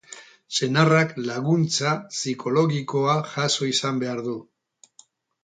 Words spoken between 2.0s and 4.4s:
psikologikoa jaso izan behar du.